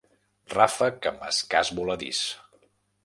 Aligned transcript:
Ràfec 0.53 1.05
amb 1.11 1.27
escàs 1.27 1.71
voladís. 1.81 2.27